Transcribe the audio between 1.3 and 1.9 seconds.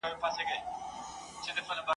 تېروتني!